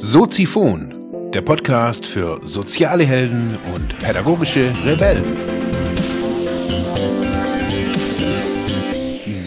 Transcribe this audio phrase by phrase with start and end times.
[0.00, 5.24] Soziphon, der Podcast für soziale Helden und pädagogische Rebellen.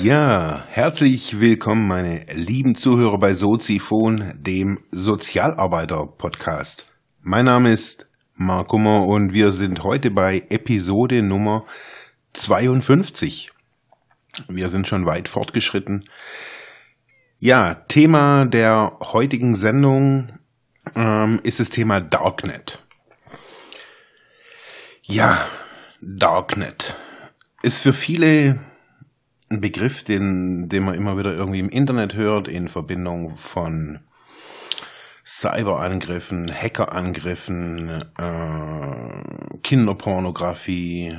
[0.04, 6.86] Ja, herzlich willkommen, meine lieben Zuhörer bei Soziphon, dem Sozialarbeiter-Podcast.
[7.22, 11.66] Mein Name ist Mark Hummer und wir sind heute bei Episode Nummer
[12.34, 13.52] 52.
[14.48, 16.06] Wir sind schon weit fortgeschritten.
[17.38, 20.32] Ja, Thema der heutigen Sendung
[20.96, 22.84] ähm, ist das Thema Darknet.
[25.04, 25.46] Ja,
[26.02, 26.96] Darknet
[27.62, 28.60] ist für viele
[29.50, 34.00] ein Begriff, den, den man immer wieder irgendwie im Internet hört, in Verbindung von
[35.26, 41.18] Cyberangriffen, Hackerangriffen, äh, Kinderpornografie,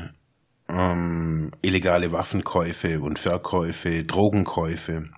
[0.72, 5.10] ähm, illegale Waffenkäufe und Verkäufe, Drogenkäufe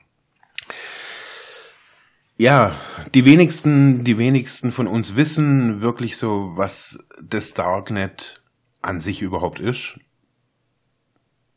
[2.36, 2.76] ja,
[3.14, 8.42] die wenigsten, die wenigsten von uns wissen wirklich so, was das Darknet
[8.82, 9.98] an sich überhaupt ist.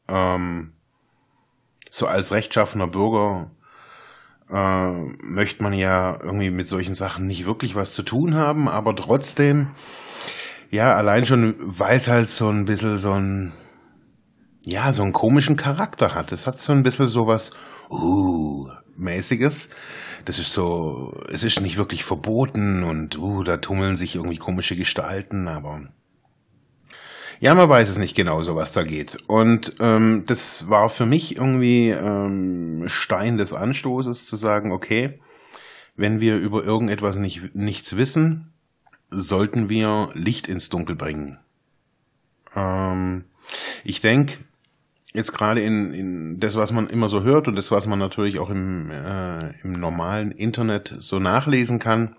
[0.08, 0.73] Ähm,
[1.90, 3.50] so als rechtschaffener Bürger
[4.50, 4.92] äh,
[5.23, 9.72] möchte man ja irgendwie mit solchen Sachen nicht wirklich was zu tun haben, aber trotzdem,
[10.70, 13.52] ja, allein schon, weil es halt so ein bisschen so ein,
[14.68, 16.32] ja, so einen komischen Charakter hat.
[16.34, 17.52] Es hat so ein bisschen sowas,
[17.90, 19.70] uh, mäßiges.
[20.26, 24.76] Das ist so, es ist nicht wirklich verboten und uh, da tummeln sich irgendwie komische
[24.76, 25.88] Gestalten, aber
[27.40, 29.20] ja, man weiß es nicht genau, so was da geht.
[29.28, 35.20] Und ähm, das war für mich irgendwie ähm, Stein des Anstoßes zu sagen, okay,
[35.96, 38.54] wenn wir über irgendetwas nicht, nichts wissen,
[39.12, 41.38] sollten wir Licht ins Dunkel bringen.
[42.56, 43.26] Ähm,
[43.84, 44.40] ich denke,
[45.18, 48.40] jetzt gerade in, in das, was man immer so hört und das, was man natürlich
[48.40, 52.16] auch im, äh, im normalen Internet so nachlesen kann.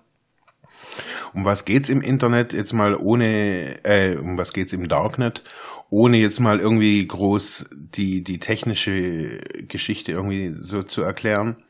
[1.33, 5.43] Um was geht's im Internet jetzt mal ohne, äh, um was geht's im Darknet,
[5.89, 11.63] ohne jetzt mal irgendwie groß die, die technische Geschichte irgendwie so zu erklären.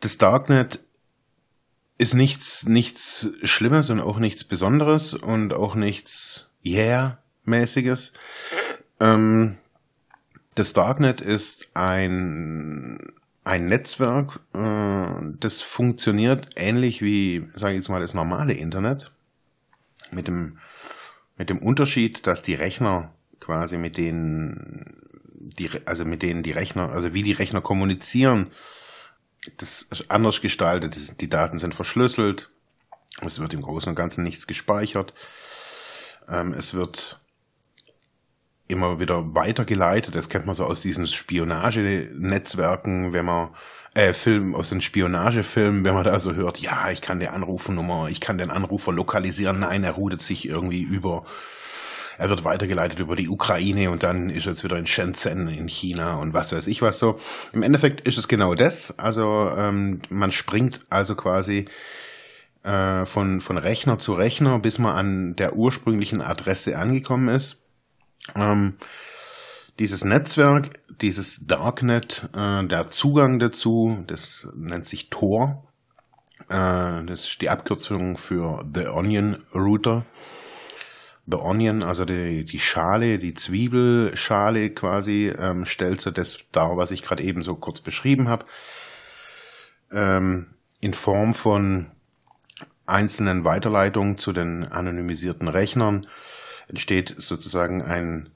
[0.00, 0.80] Das Darknet
[1.96, 8.12] ist nichts, nichts Schlimmes und auch nichts Besonderes und auch nichts Yeah-mäßiges.
[9.00, 9.56] Ähm,
[10.54, 12.98] das Darknet ist ein,
[13.44, 19.12] ein Netzwerk, äh, das funktioniert ähnlich wie, sage ich jetzt mal, das normale Internet.
[20.10, 20.58] Mit dem,
[21.36, 24.96] mit dem Unterschied, dass die Rechner quasi mit denen,
[25.34, 28.50] die, also mit denen die Rechner, also wie die Rechner kommunizieren,
[29.58, 31.20] das ist anders gestaltet.
[31.20, 32.50] Die Daten sind verschlüsselt.
[33.20, 35.14] Es wird im Großen und Ganzen nichts gespeichert.
[36.28, 37.20] Ähm, es wird
[38.68, 40.14] immer wieder weitergeleitet.
[40.14, 43.48] Das kennt man so aus diesen Spionagenetzwerken, wenn man
[43.94, 48.08] äh, Film, aus den Spionagefilmen, wenn man da so hört, ja, ich kann die Anrufnummer,
[48.08, 51.24] ich kann den Anrufer lokalisieren, nein, er routet sich irgendwie über,
[52.18, 55.68] er wird weitergeleitet über die Ukraine und dann ist er jetzt wieder in Shenzhen in
[55.68, 57.18] China und was weiß ich was so.
[57.52, 58.98] Im Endeffekt ist es genau das.
[58.98, 61.66] Also ähm, man springt also quasi
[62.64, 67.56] äh, von, von Rechner zu Rechner, bis man an der ursprünglichen Adresse angekommen ist.
[68.34, 68.78] Ähm,
[69.78, 75.64] dieses Netzwerk, dieses Darknet, äh, der Zugang dazu, das nennt sich Tor.
[76.48, 80.04] Äh, das ist die Abkürzung für The Onion Router.
[81.30, 86.90] The Onion, also die, die Schale, die Zwiebelschale quasi, ähm, stellt so das dar, was
[86.90, 88.46] ich gerade eben so kurz beschrieben habe.
[89.92, 91.90] Ähm, in Form von
[92.86, 96.06] einzelnen Weiterleitungen zu den anonymisierten Rechnern
[96.68, 98.30] entsteht sozusagen ein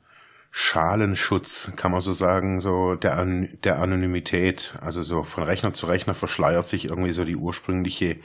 [0.50, 3.25] Schalenschutz, kann man so sagen, so der,
[3.65, 4.75] der Anonymität.
[4.81, 8.19] Also so von Rechner zu Rechner verschleiert sich irgendwie so die ursprüngliche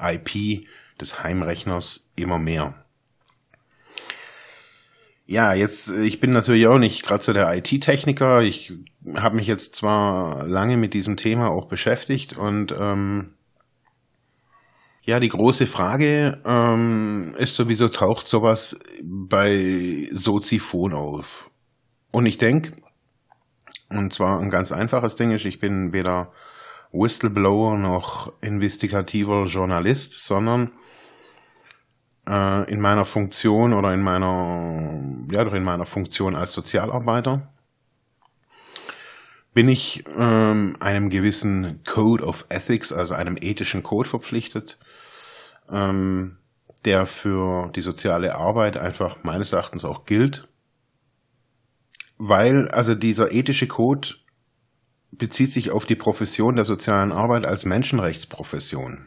[0.00, 0.66] IP
[1.00, 2.74] des Heimrechners immer mehr.
[5.24, 8.40] Ja, jetzt, ich bin natürlich auch nicht gerade so der IT-Techniker.
[8.40, 8.72] Ich
[9.14, 13.34] habe mich jetzt zwar lange mit diesem Thema auch beschäftigt und ähm,
[15.08, 21.50] ja, die große Frage ähm, ist sowieso, taucht sowas bei Soziphon auf?
[22.10, 22.72] Und ich denke,
[23.88, 26.30] und zwar ein ganz einfaches Ding ist, ich bin weder
[26.92, 30.72] Whistleblower noch investigativer Journalist, sondern
[32.28, 37.48] äh, in meiner Funktion oder in meiner, ja doch in meiner Funktion als Sozialarbeiter
[39.54, 44.78] bin ich ähm, einem gewissen Code of Ethics, also einem ethischen Code verpflichtet,
[45.70, 46.38] ähm,
[46.84, 50.48] der für die soziale Arbeit einfach meines Erachtens auch gilt.
[52.20, 54.08] weil also dieser ethische Code
[55.12, 59.06] bezieht sich auf die Profession der sozialen Arbeit als Menschenrechtsprofession.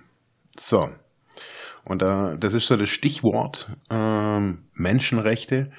[0.58, 0.90] So.
[1.84, 5.72] Und da, das ist so das Stichwort ähm, Menschenrechte.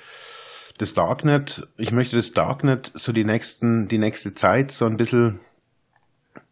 [0.78, 5.40] Das Darknet, ich möchte das Darknet so die nächsten, die nächste Zeit so ein bisschen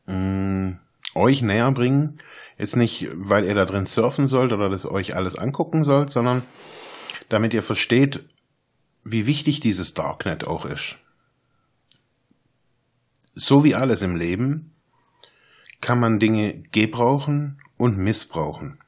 [0.07, 0.81] mh, mm,
[1.15, 2.19] euch näher bringen.
[2.61, 6.43] Jetzt nicht, weil ihr da drin surfen sollt oder das euch alles angucken sollt, sondern
[7.31, 8.23] damit ihr versteht,
[9.03, 10.99] wie wichtig dieses Darknet auch ist.
[13.35, 14.75] So wie alles im Leben
[15.81, 18.79] kann man Dinge gebrauchen und missbrauchen.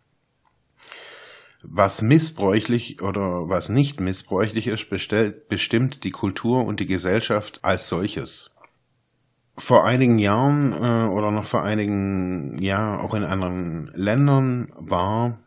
[1.63, 7.89] Was missbräuchlich oder was nicht missbräuchlich ist, bestellt, bestimmt die Kultur und die Gesellschaft als
[7.89, 8.52] solches.
[9.59, 15.39] Vor einigen Jahren äh, oder noch vor einigen Jahren auch in anderen Ländern war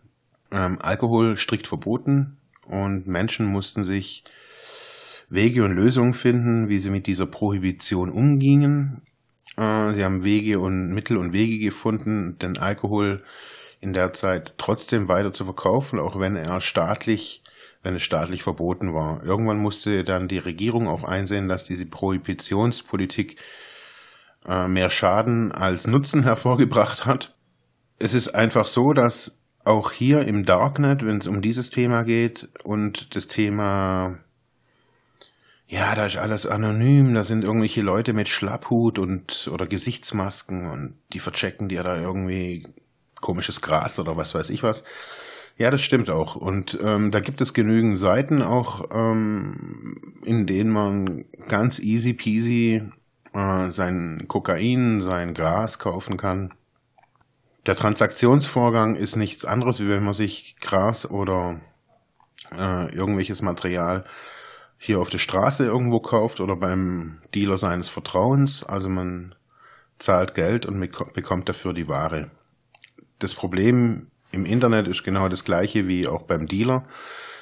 [0.52, 2.38] ähm, Alkohol strikt verboten
[2.68, 4.24] und Menschen mussten sich
[5.30, 9.02] Wege und Lösungen finden, wie sie mit dieser Prohibition umgingen.
[9.58, 13.24] Äh, sie haben Wege und Mittel und Wege gefunden, den Alkohol
[13.82, 17.44] in der Zeit trotzdem weiter zu verkaufen, auch wenn er staatlich,
[17.84, 19.24] wenn es staatlich verboten war.
[19.24, 23.38] Irgendwann musste dann die Regierung auch einsehen, dass diese Prohibitionspolitik
[24.48, 27.36] äh, mehr Schaden als Nutzen hervorgebracht hat.
[27.98, 32.50] Es ist einfach so, dass auch hier im Darknet, wenn es um dieses Thema geht
[32.64, 34.20] und das Thema
[35.68, 40.96] ja, da ist alles anonym, da sind irgendwelche Leute mit Schlapphut und oder Gesichtsmasken und
[41.12, 42.68] die verchecken dir da irgendwie
[43.20, 44.84] komisches Gras oder was weiß ich was.
[45.58, 46.36] Ja, das stimmt auch.
[46.36, 52.84] Und ähm, da gibt es genügend Seiten auch, ähm, in denen man ganz easy peasy
[53.36, 56.54] äh, sein Kokain, sein Gras kaufen kann.
[57.66, 61.60] Der Transaktionsvorgang ist nichts anderes, wie wenn man sich Gras oder
[62.52, 64.06] äh, irgendwelches Material
[64.78, 68.64] hier auf der Straße irgendwo kauft oder beim Dealer seines Vertrauens.
[68.64, 69.36] Also man
[69.98, 70.80] zahlt Geld und
[71.14, 72.30] bekommt dafür die Ware.
[73.20, 76.86] Das Problem im Internet ist genau das gleiche wie auch beim Dealer,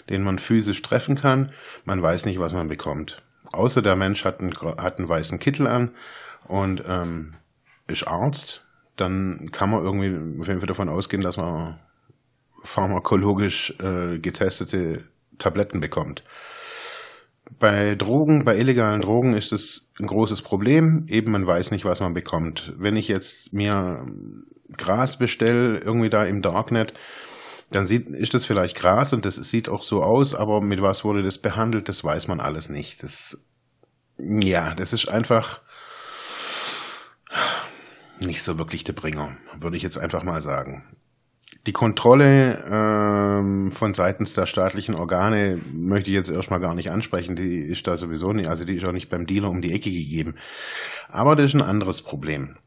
[0.09, 1.51] den man physisch treffen kann.
[1.85, 3.21] Man weiß nicht, was man bekommt.
[3.53, 5.91] Außer der Mensch hat einen, hat einen weißen Kittel an
[6.47, 7.35] und ähm,
[7.87, 8.65] ist Arzt,
[8.95, 11.79] dann kann man irgendwie davon ausgehen, dass man
[12.63, 15.03] pharmakologisch äh, getestete
[15.37, 16.23] Tabletten bekommt.
[17.59, 21.05] Bei Drogen, bei illegalen Drogen ist es ein großes Problem.
[21.07, 22.73] Eben man weiß nicht, was man bekommt.
[22.77, 24.05] Wenn ich jetzt mir
[24.77, 26.93] Gras bestelle, irgendwie da im Darknet,
[27.75, 31.03] dann sieht, ist das vielleicht Gras und das sieht auch so aus, aber mit was
[31.03, 33.03] wurde das behandelt, das weiß man alles nicht.
[33.03, 33.43] Das,
[34.17, 35.61] ja, das ist einfach
[38.19, 40.83] nicht so wirklich der Bringer, würde ich jetzt einfach mal sagen.
[41.65, 47.37] Die Kontrolle ähm, von seitens der staatlichen Organe möchte ich jetzt erstmal gar nicht ansprechen.
[47.37, 49.89] Die ist da sowieso nicht, also die ist auch nicht beim Dealer um die Ecke
[49.89, 50.35] gegeben.
[51.09, 52.57] Aber das ist ein anderes Problem.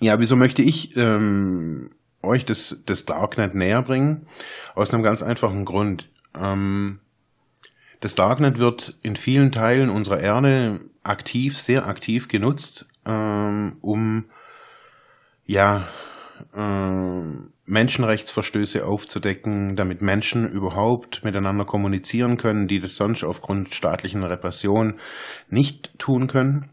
[0.00, 1.90] Ja, wieso möchte ich ähm,
[2.22, 4.26] euch das, das Darknet näher bringen?
[4.74, 6.08] Aus einem ganz einfachen Grund.
[6.34, 7.00] Ähm,
[8.00, 14.26] das Darknet wird in vielen Teilen unserer Erde aktiv, sehr aktiv genutzt, ähm, um
[15.46, 15.88] ja
[16.54, 17.22] äh,
[17.66, 24.94] Menschenrechtsverstöße aufzudecken, damit Menschen überhaupt miteinander kommunizieren können, die das sonst aufgrund staatlichen Repression
[25.48, 26.70] nicht tun können,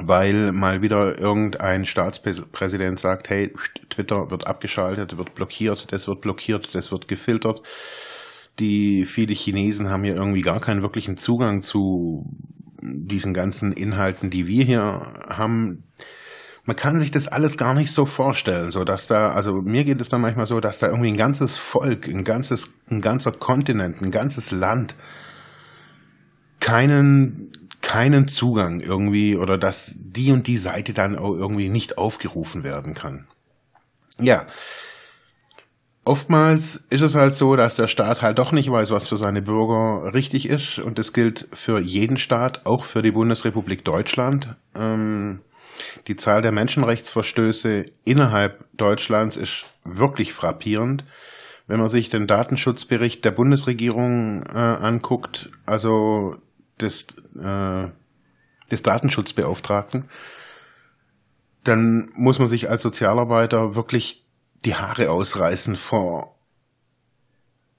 [0.00, 3.52] weil mal wieder irgendein Staatspräsident sagt, hey,
[3.90, 7.62] Twitter wird abgeschaltet, wird blockiert, das wird blockiert, das wird gefiltert.
[8.58, 12.26] Die viele Chinesen haben ja irgendwie gar keinen wirklichen Zugang zu
[12.80, 14.82] diesen ganzen Inhalten, die wir hier
[15.28, 15.84] haben
[16.68, 20.02] man kann sich das alles gar nicht so vorstellen, so dass da, also mir geht
[20.02, 24.02] es dann manchmal so, dass da irgendwie ein ganzes Volk, ein ganzes, ein ganzer Kontinent,
[24.02, 24.94] ein ganzes Land
[26.60, 27.50] keinen,
[27.88, 32.92] keinen Zugang irgendwie oder dass die und die Seite dann auch irgendwie nicht aufgerufen werden
[32.92, 33.26] kann.
[34.20, 34.46] Ja.
[36.04, 39.40] Oftmals ist es halt so, dass der Staat halt doch nicht weiß, was für seine
[39.40, 40.78] Bürger richtig ist.
[40.78, 44.54] Und das gilt für jeden Staat, auch für die Bundesrepublik Deutschland.
[44.76, 45.40] Ähm,
[46.08, 51.06] die Zahl der Menschenrechtsverstöße innerhalb Deutschlands ist wirklich frappierend.
[51.66, 56.36] Wenn man sich den Datenschutzbericht der Bundesregierung äh, anguckt, also
[56.80, 57.06] des,
[57.40, 57.88] äh,
[58.70, 60.08] des Datenschutzbeauftragten,
[61.64, 64.26] dann muss man sich als Sozialarbeiter wirklich
[64.64, 66.38] die Haare ausreißen vor,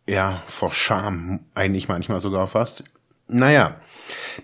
[0.08, 2.84] ja, vor Scham, eigentlich manchmal sogar fast.
[3.28, 3.80] Naja,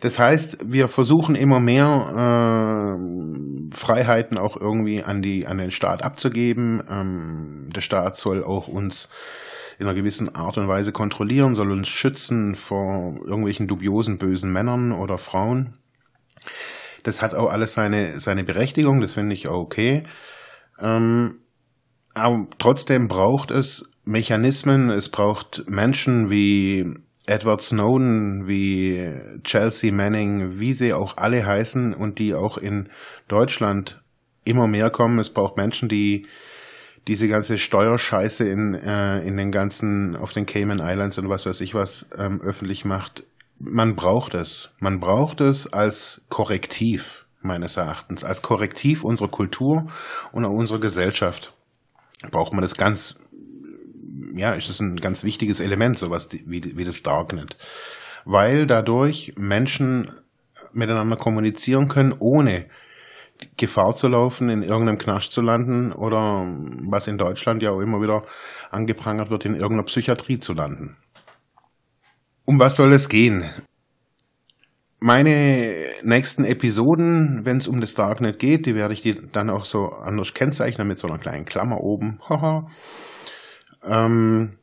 [0.02, 6.04] das heißt, wir versuchen immer mehr äh, Freiheiten auch irgendwie an die an den Staat
[6.04, 6.84] abzugeben.
[6.88, 9.10] Ähm, der Staat soll auch uns
[9.78, 14.92] in einer gewissen Art und Weise kontrollieren, soll uns schützen vor irgendwelchen dubiosen bösen Männern
[14.92, 15.78] oder Frauen.
[17.04, 20.04] Das hat auch alles seine, seine Berechtigung, das finde ich auch okay.
[20.80, 21.42] Ähm,
[22.14, 26.86] aber trotzdem braucht es Mechanismen, es braucht Menschen wie
[27.26, 29.12] Edward Snowden, wie
[29.44, 32.90] Chelsea Manning, wie sie auch alle heißen und die auch in
[33.28, 34.02] Deutschland
[34.44, 35.20] immer mehr kommen.
[35.20, 36.28] Es braucht Menschen, die
[37.08, 41.62] diese ganze Steuerscheiße in, äh, in den ganzen, auf den Cayman Islands und was weiß
[41.62, 43.24] ich was ähm, öffentlich macht.
[43.60, 44.72] Man braucht es.
[44.80, 48.24] Man braucht es als Korrektiv, meines Erachtens.
[48.24, 49.88] Als Korrektiv unserer Kultur
[50.32, 51.54] und unserer Gesellschaft.
[52.32, 53.16] Braucht man das ganz,
[54.34, 57.58] ja, ist das ein ganz wichtiges Element, sowas wie, wie das Darknet.
[58.26, 60.12] Weil dadurch Menschen
[60.74, 62.66] miteinander kommunizieren können, ohne
[63.58, 66.46] Gefahr zu laufen, in irgendeinem Knast zu landen oder
[66.90, 68.24] was in Deutschland ja auch immer wieder
[68.72, 70.98] angeprangert wird, in irgendeiner Psychiatrie zu landen.
[72.46, 73.46] Um was soll es gehen?
[75.00, 79.66] Meine nächsten Episoden, wenn es um das Darknet geht, die werde ich dir dann auch
[79.66, 82.20] so anders kennzeichnen mit so einer kleinen Klammer oben.
[83.84, 84.58] ähm,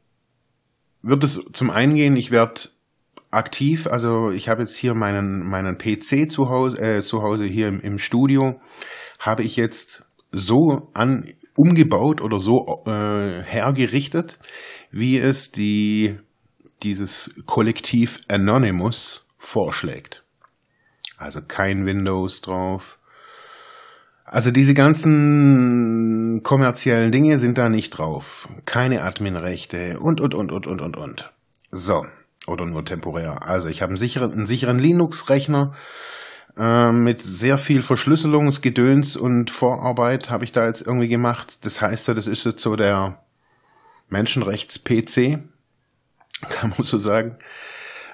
[1.02, 2.62] wird es zum einen gehen, ich werde
[3.33, 3.87] aktiv.
[3.87, 7.81] Also ich habe jetzt hier meinen, meinen PC zu Hause, äh, zu Hause hier im,
[7.81, 8.61] im Studio,
[9.19, 11.25] habe ich jetzt so an,
[11.57, 14.39] umgebaut oder so äh, hergerichtet,
[14.91, 16.19] wie es die,
[16.83, 20.23] dieses Kollektiv Anonymous vorschlägt.
[21.17, 22.99] Also kein Windows drauf.
[24.25, 28.49] Also diese ganzen kommerziellen Dinge sind da nicht drauf.
[28.65, 31.31] Keine Adminrechte und, und, und, und, und, und, und.
[31.71, 32.05] So.
[32.47, 33.43] Oder nur temporär.
[33.43, 35.75] Also ich habe einen sicheren, einen sicheren Linux-Rechner
[36.57, 41.65] äh, mit sehr viel Verschlüsselungsgedöns und Vorarbeit habe ich da jetzt irgendwie gemacht.
[41.65, 43.23] Das heißt so, das ist jetzt so der
[44.09, 45.39] Menschenrechts-PC,
[46.51, 47.39] kann man so sagen.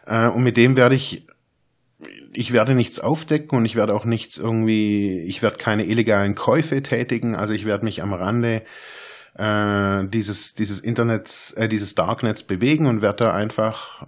[0.07, 1.27] Äh, und mit dem werde ich
[2.33, 6.81] ich werde nichts aufdecken und ich werde auch nichts irgendwie, ich werde keine illegalen Käufe
[6.83, 8.63] tätigen, also ich werde mich am Rande
[9.35, 14.07] äh, dieses, dieses Internets, äh, dieses Darknets bewegen und werde da einfach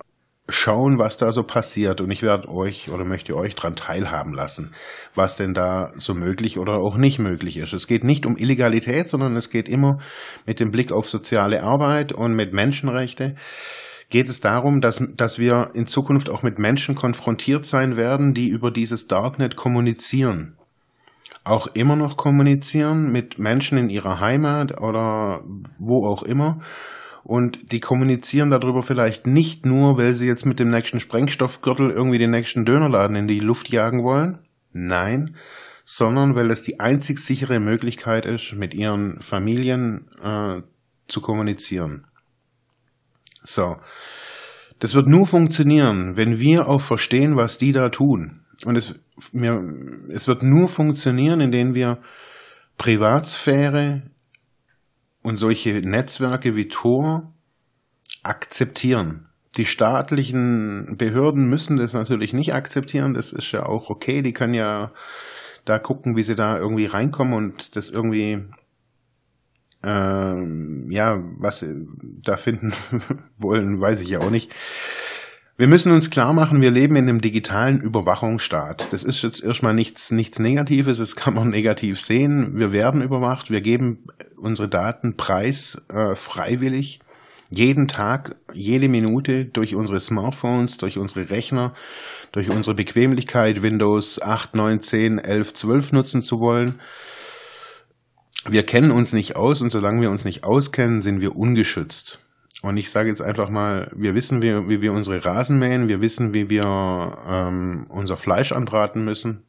[0.51, 2.01] schauen, was da so passiert.
[2.01, 4.73] Und ich werde euch oder möchte euch daran teilhaben lassen,
[5.15, 7.73] was denn da so möglich oder auch nicht möglich ist.
[7.73, 9.99] Es geht nicht um Illegalität, sondern es geht immer
[10.47, 13.37] mit dem Blick auf soziale Arbeit und mit Menschenrechte
[14.11, 18.49] geht es darum, dass, dass wir in Zukunft auch mit Menschen konfrontiert sein werden, die
[18.49, 20.57] über dieses Darknet kommunizieren.
[21.45, 25.43] Auch immer noch kommunizieren mit Menschen in ihrer Heimat oder
[25.79, 26.61] wo auch immer
[27.23, 32.19] und die kommunizieren darüber vielleicht nicht nur, weil sie jetzt mit dem nächsten Sprengstoffgürtel irgendwie
[32.19, 34.39] den nächsten Dönerladen in die Luft jagen wollen.
[34.73, 35.37] Nein,
[35.85, 40.63] sondern weil es die einzig sichere Möglichkeit ist, mit ihren Familien äh,
[41.09, 42.07] zu kommunizieren.
[43.43, 43.77] So.
[44.79, 48.47] Das wird nur funktionieren, wenn wir auch verstehen, was die da tun.
[48.65, 48.95] Und es,
[49.33, 49.63] mir,
[50.09, 51.99] es wird nur funktionieren, indem wir
[52.79, 54.03] Privatsphäre
[55.23, 57.33] und solche Netzwerke wie Tor
[58.23, 59.27] akzeptieren.
[59.57, 63.15] Die staatlichen Behörden müssen das natürlich nicht akzeptieren.
[63.15, 64.23] Das ist ja auch okay.
[64.23, 64.93] Die können ja
[65.65, 68.45] da gucken, wie sie da irgendwie reinkommen und das irgendwie,
[69.83, 71.87] ähm, ja, was sie
[72.23, 72.73] da finden
[73.37, 74.53] wollen, weiß ich ja auch nicht.
[75.61, 78.91] Wir müssen uns klar machen, wir leben in einem digitalen Überwachungsstaat.
[78.95, 82.57] Das ist jetzt erstmal nichts, nichts Negatives, das kann man negativ sehen.
[82.57, 84.07] Wir werden überwacht, wir geben
[84.39, 87.01] unsere Daten preis, äh, freiwillig.
[87.51, 91.75] Jeden Tag, jede Minute durch unsere Smartphones, durch unsere Rechner,
[92.33, 96.81] durch unsere Bequemlichkeit, Windows 8, 9, 10, 11, 12 nutzen zu wollen.
[98.49, 102.19] Wir kennen uns nicht aus und solange wir uns nicht auskennen, sind wir ungeschützt.
[102.63, 106.01] Und ich sage jetzt einfach mal, wir wissen, wie, wie wir unsere Rasen mähen, wir
[106.01, 109.45] wissen, wie wir ähm, unser Fleisch anbraten müssen,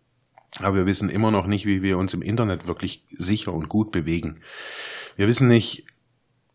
[0.59, 3.91] aber wir wissen immer noch nicht, wie wir uns im Internet wirklich sicher und gut
[3.91, 4.39] bewegen.
[5.17, 5.85] Wir wissen nicht,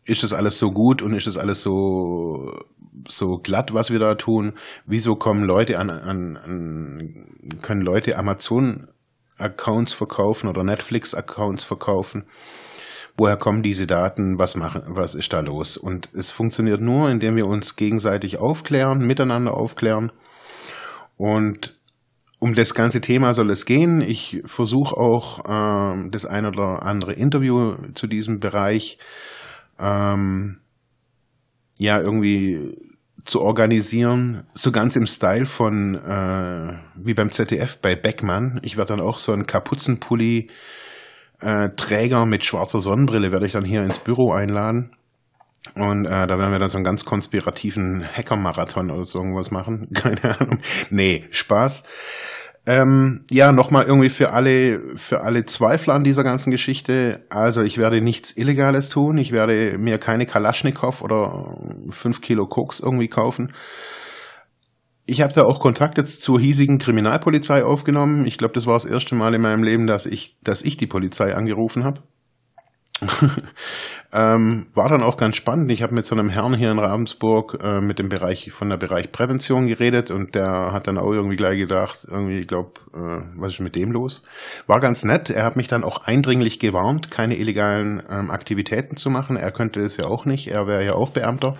[0.03, 2.53] ist das alles so gut und ist das alles so
[3.07, 4.53] so glatt, was wir da tun?
[4.85, 8.87] Wieso kommen Leute an, an, an können Leute Amazon
[9.37, 12.25] Accounts verkaufen oder Netflix Accounts verkaufen?
[13.17, 15.75] Woher kommen diese Daten, was machen, was ist da los?
[15.75, 20.11] Und es funktioniert nur, indem wir uns gegenseitig aufklären, miteinander aufklären.
[21.17, 21.75] Und
[22.39, 24.01] um das ganze Thema soll es gehen.
[24.01, 28.99] Ich versuche auch ähm, das ein oder andere Interview zu diesem Bereich
[29.79, 30.59] ähm,
[31.79, 32.77] ja irgendwie
[33.25, 38.59] zu organisieren, so ganz im Style von äh, wie beim ZDF bei Beckmann.
[38.63, 40.49] Ich werde dann auch so einen Kapuzenpulli
[41.41, 44.91] äh, Träger mit schwarzer Sonnenbrille werde ich dann hier ins Büro einladen.
[45.75, 49.89] Und äh, da werden wir dann so einen ganz konspirativen Hacker-Marathon oder so irgendwas machen.
[49.93, 50.59] Keine Ahnung.
[50.89, 51.83] Nee, Spaß.
[52.65, 57.25] Ähm, ja, nochmal irgendwie für alle, für alle Zweifler an dieser ganzen Geschichte.
[57.29, 59.17] Also ich werde nichts Illegales tun.
[59.17, 61.57] Ich werde mir keine Kalaschnikow oder
[61.89, 63.53] fünf Kilo Koks irgendwie kaufen.
[65.09, 68.25] Ich habe da auch Kontakt jetzt zur hiesigen Kriminalpolizei aufgenommen.
[68.25, 70.85] Ich glaube, das war das erste Mal in meinem Leben, dass ich, dass ich die
[70.85, 72.01] Polizei angerufen habe.
[74.11, 75.71] ähm, war dann auch ganz spannend.
[75.71, 78.77] Ich habe mit so einem Herrn hier in Ravensburg äh, mit dem Bereich von der
[78.77, 83.21] Bereich Prävention geredet und der hat dann auch irgendwie gleich gedacht, irgendwie, ich glaube, äh,
[83.37, 84.23] was ist mit dem los?
[84.65, 85.29] War ganz nett.
[85.29, 89.37] Er hat mich dann auch eindringlich gewarnt, keine illegalen ähm, Aktivitäten zu machen.
[89.37, 90.47] Er könnte es ja auch nicht.
[90.47, 91.55] Er wäre ja auch Beamter.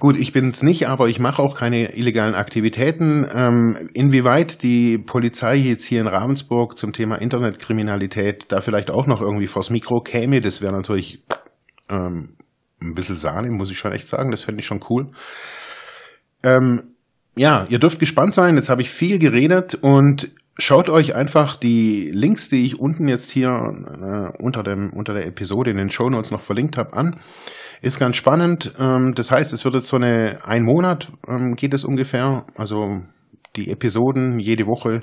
[0.00, 3.26] Gut, ich bin es nicht, aber ich mache auch keine illegalen Aktivitäten.
[3.34, 9.20] Ähm, inwieweit die Polizei jetzt hier in Ravensburg zum Thema Internetkriminalität da vielleicht auch noch
[9.20, 11.24] irgendwie vors Mikro käme, das wäre natürlich
[11.88, 12.36] ähm,
[12.80, 14.30] ein bisschen Sahne, muss ich schon echt sagen.
[14.30, 15.10] Das fände ich schon cool.
[16.44, 16.94] Ähm,
[17.36, 18.56] ja, ihr dürft gespannt sein.
[18.56, 23.30] Jetzt habe ich viel geredet und schaut euch einfach die Links, die ich unten jetzt
[23.30, 27.16] hier äh, unter, dem, unter der Episode in den Show Notes noch verlinkt habe, an.
[27.80, 28.72] Ist ganz spannend.
[28.80, 32.44] Ähm, das heißt, es wird jetzt so eine, ein Monat ähm, geht es ungefähr.
[32.56, 33.02] Also
[33.56, 35.02] die Episoden jede Woche.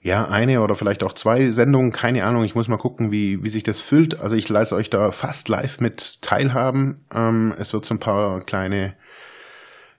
[0.00, 2.44] Ja, eine oder vielleicht auch zwei Sendungen, keine Ahnung.
[2.44, 4.20] Ich muss mal gucken, wie, wie sich das füllt.
[4.20, 7.04] Also ich lasse euch da fast live mit teilhaben.
[7.12, 8.94] Ähm, es wird so ein paar kleine,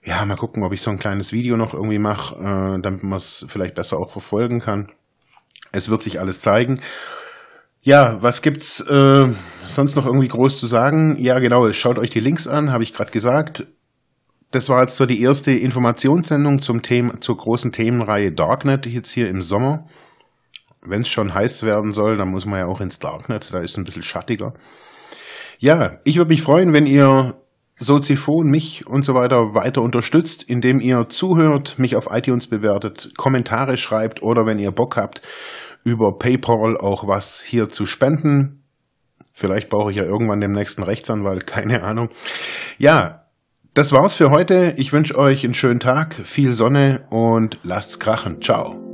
[0.02, 3.18] ja, mal gucken, ob ich so ein kleines Video noch irgendwie mache, äh, damit man
[3.18, 4.90] es vielleicht besser auch verfolgen kann.
[5.72, 6.80] Es wird sich alles zeigen.
[7.82, 9.26] Ja, was gibt's äh,
[9.66, 11.16] sonst noch irgendwie groß zu sagen?
[11.18, 13.66] Ja, genau, schaut euch die Links an, habe ich gerade gesagt.
[14.50, 19.28] Das war jetzt so die erste Informationssendung zum Thema, zur großen Themenreihe Darknet jetzt hier
[19.28, 19.86] im Sommer.
[20.82, 23.72] Wenn es schon heiß werden soll, dann muss man ja auch ins Darknet, da ist
[23.72, 24.54] es ein bisschen schattiger.
[25.58, 27.39] Ja, ich würde mich freuen, wenn ihr
[27.80, 33.76] Soziphon, mich und so weiter weiter unterstützt, indem ihr zuhört, mich auf iTunes bewertet, Kommentare
[33.76, 35.22] schreibt oder wenn ihr Bock habt,
[35.82, 38.64] über PayPal auch was hier zu spenden.
[39.32, 42.10] Vielleicht brauche ich ja irgendwann den nächsten Rechtsanwalt, keine Ahnung.
[42.78, 43.24] Ja,
[43.72, 44.74] das war's für heute.
[44.76, 48.42] Ich wünsche euch einen schönen Tag, viel Sonne und lasst's krachen.
[48.42, 48.89] Ciao.